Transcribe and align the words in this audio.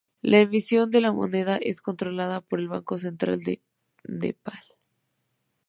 La 0.23 0.39
emisión 0.39 0.89
de 0.89 0.99
la 0.99 1.11
moneda 1.11 1.57
es 1.57 1.79
controlada 1.79 2.41
por 2.41 2.59
el 2.59 2.67
Banco 2.69 2.97
Central 2.97 3.41
de 3.41 3.61
Nepal. 4.05 4.57